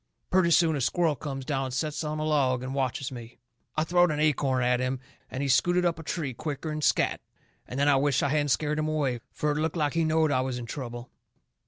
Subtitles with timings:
[0.31, 3.37] Purty soon a squirrel comes down and sets on a log and watches me.
[3.77, 7.19] I throwed an acorn at him, and he scooted up a tree quicker'n scatt.
[7.67, 10.31] And then I wisht I hadn't scared him away, fur it looked like he knowed
[10.31, 11.11] I was in trouble.